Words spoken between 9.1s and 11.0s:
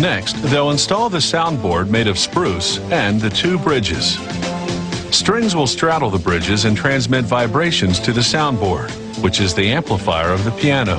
which is the amplifier of the piano.